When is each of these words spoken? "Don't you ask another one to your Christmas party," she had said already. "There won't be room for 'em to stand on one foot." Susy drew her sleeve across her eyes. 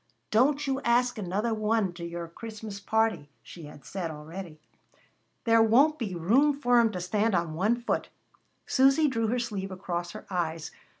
"Don't 0.31 0.65
you 0.65 0.81
ask 0.81 1.19
another 1.19 1.53
one 1.53 1.93
to 1.93 2.03
your 2.03 2.27
Christmas 2.27 2.79
party," 2.79 3.29
she 3.43 3.65
had 3.65 3.85
said 3.85 4.09
already. 4.09 4.59
"There 5.43 5.61
won't 5.61 5.99
be 5.99 6.15
room 6.15 6.53
for 6.59 6.79
'em 6.79 6.91
to 6.93 6.99
stand 6.99 7.35
on 7.35 7.53
one 7.53 7.75
foot." 7.75 8.09
Susy 8.65 9.07
drew 9.07 9.27
her 9.27 9.37
sleeve 9.37 9.69
across 9.69 10.13
her 10.13 10.25
eyes. 10.27 10.71